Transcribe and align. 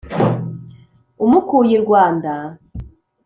umukuye 1.25 1.71
i 1.75 1.77
rwanda, 1.83 2.33